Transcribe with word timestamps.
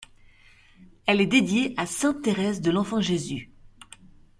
Elle 1.05 1.21
est 1.21 1.27
dédiée 1.27 1.75
à 1.77 1.85
sainte 1.85 2.23
Thérèse 2.23 2.59
de 2.61 2.71
l'Enfant-Jésus. 2.71 3.51